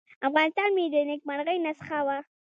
افغانستان 0.27 0.69
مې 0.75 0.85
د 0.93 0.95
نیکمرغۍ 1.09 1.57
نسخه 1.65 1.99
وه. 2.07 2.17